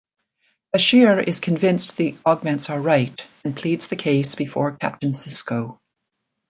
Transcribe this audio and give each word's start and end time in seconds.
Bashir 0.75 1.23
is 1.23 1.39
convinced 1.39 1.95
the 1.95 2.17
augments 2.25 2.71
are 2.71 2.81
right, 2.81 3.23
and 3.45 3.55
pleads 3.55 3.85
the 3.87 3.95
case 3.95 4.33
before 4.33 4.71
Captain 4.77 5.11
Sisko. 5.11 5.77